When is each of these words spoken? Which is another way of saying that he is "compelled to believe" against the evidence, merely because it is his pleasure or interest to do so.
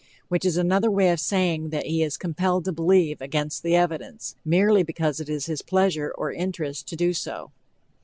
Which 0.29 0.45
is 0.45 0.57
another 0.57 0.89
way 0.89 1.11
of 1.11 1.19
saying 1.19 1.69
that 1.69 1.85
he 1.85 2.01
is 2.01 2.17
"compelled 2.17 2.65
to 2.65 2.71
believe" 2.71 3.21
against 3.21 3.61
the 3.61 3.75
evidence, 3.75 4.35
merely 4.43 4.81
because 4.81 5.19
it 5.19 5.29
is 5.29 5.45
his 5.45 5.61
pleasure 5.61 6.11
or 6.17 6.31
interest 6.31 6.87
to 6.87 6.95
do 6.95 7.13
so. 7.13 7.51